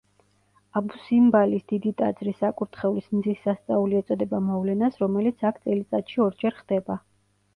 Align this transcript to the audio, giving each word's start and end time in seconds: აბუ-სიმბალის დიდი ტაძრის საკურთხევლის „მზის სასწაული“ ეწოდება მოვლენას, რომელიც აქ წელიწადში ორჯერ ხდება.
აბუ-სიმბალის 0.79 1.65
დიდი 1.71 1.91
ტაძრის 1.99 2.39
საკურთხევლის 2.43 3.11
„მზის 3.17 3.43
სასწაული“ 3.47 3.99
ეწოდება 4.01 4.41
მოვლენას, 4.47 4.97
რომელიც 5.05 5.43
აქ 5.51 5.61
წელიწადში 5.67 6.23
ორჯერ 6.25 6.57
ხდება. 6.63 6.99